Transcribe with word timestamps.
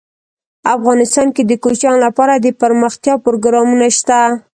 افغانستان 0.75 1.27
کې 1.35 1.43
د 1.45 1.51
کوچیان 1.63 1.95
لپاره 2.05 2.33
دپرمختیا 2.45 3.15
پروګرامونه 3.25 3.87
شته. 3.97 4.19